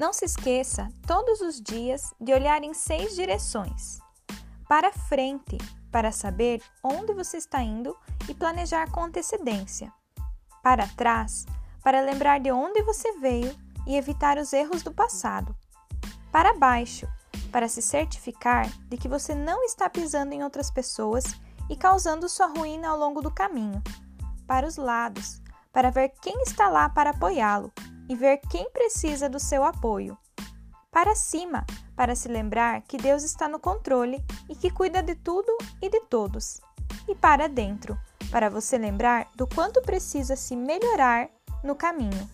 Não 0.00 0.14
se 0.14 0.24
esqueça 0.24 0.88
todos 1.06 1.42
os 1.42 1.60
dias 1.60 2.14
de 2.18 2.32
olhar 2.32 2.64
em 2.64 2.72
seis 2.72 3.14
direções. 3.14 4.00
Para 4.66 4.90
frente, 4.90 5.58
para 5.92 6.10
saber 6.10 6.62
onde 6.82 7.12
você 7.12 7.36
está 7.36 7.62
indo 7.62 7.94
e 8.26 8.32
planejar 8.32 8.90
com 8.90 9.04
antecedência. 9.04 9.92
Para 10.62 10.86
trás, 10.86 11.44
para 11.84 12.00
lembrar 12.00 12.40
de 12.40 12.50
onde 12.50 12.82
você 12.82 13.12
veio 13.18 13.54
e 13.86 13.94
evitar 13.94 14.38
os 14.38 14.54
erros 14.54 14.82
do 14.82 14.90
passado. 14.90 15.54
Para 16.32 16.54
baixo, 16.54 17.06
para 17.52 17.68
se 17.68 17.82
certificar 17.82 18.70
de 18.88 18.96
que 18.96 19.06
você 19.06 19.34
não 19.34 19.62
está 19.64 19.90
pisando 19.90 20.32
em 20.32 20.42
outras 20.42 20.70
pessoas 20.70 21.24
e 21.68 21.76
causando 21.76 22.26
sua 22.26 22.46
ruína 22.46 22.88
ao 22.88 22.98
longo 22.98 23.20
do 23.20 23.30
caminho. 23.30 23.82
Para 24.46 24.66
os 24.66 24.78
lados, 24.78 25.42
para 25.70 25.90
ver 25.90 26.14
quem 26.22 26.40
está 26.40 26.70
lá 26.70 26.88
para 26.88 27.10
apoiá-lo 27.10 27.70
e 28.10 28.16
ver 28.16 28.38
quem 28.50 28.68
precisa 28.72 29.28
do 29.28 29.38
seu 29.38 29.62
apoio. 29.62 30.18
Para 30.90 31.14
cima, 31.14 31.64
para 31.94 32.16
se 32.16 32.26
lembrar 32.26 32.82
que 32.82 32.96
Deus 32.96 33.22
está 33.22 33.48
no 33.48 33.60
controle 33.60 34.20
e 34.48 34.56
que 34.56 34.68
cuida 34.68 35.00
de 35.00 35.14
tudo 35.14 35.56
e 35.80 35.88
de 35.88 36.00
todos. 36.06 36.60
E 37.06 37.14
para 37.14 37.48
dentro, 37.48 37.96
para 38.28 38.50
você 38.50 38.76
lembrar 38.76 39.28
do 39.36 39.46
quanto 39.46 39.80
precisa 39.82 40.34
se 40.34 40.56
melhorar 40.56 41.30
no 41.62 41.76
caminho. 41.76 42.28